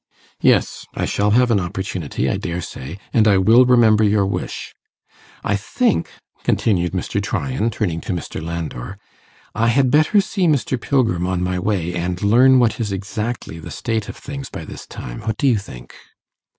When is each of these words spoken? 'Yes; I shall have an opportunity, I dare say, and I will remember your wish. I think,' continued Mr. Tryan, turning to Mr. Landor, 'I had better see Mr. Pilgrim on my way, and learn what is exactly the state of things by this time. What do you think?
'Yes; 0.41 0.87
I 0.95 1.05
shall 1.05 1.29
have 1.29 1.51
an 1.51 1.59
opportunity, 1.59 2.27
I 2.27 2.37
dare 2.37 2.59
say, 2.59 2.97
and 3.13 3.27
I 3.27 3.37
will 3.37 3.65
remember 3.67 4.03
your 4.03 4.25
wish. 4.25 4.73
I 5.43 5.55
think,' 5.55 6.09
continued 6.43 6.93
Mr. 6.93 7.21
Tryan, 7.21 7.69
turning 7.69 8.01
to 8.01 8.11
Mr. 8.11 8.41
Landor, 8.43 8.97
'I 9.53 9.67
had 9.67 9.91
better 9.91 10.19
see 10.19 10.47
Mr. 10.47 10.81
Pilgrim 10.81 11.27
on 11.27 11.43
my 11.43 11.59
way, 11.59 11.93
and 11.93 12.19
learn 12.23 12.57
what 12.57 12.79
is 12.79 12.91
exactly 12.91 13.59
the 13.59 13.69
state 13.69 14.09
of 14.09 14.15
things 14.17 14.49
by 14.49 14.65
this 14.65 14.87
time. 14.87 15.21
What 15.21 15.37
do 15.37 15.45
you 15.47 15.59
think? 15.59 15.93